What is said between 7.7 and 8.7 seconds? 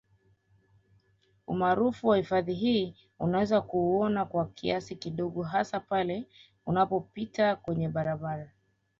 barabara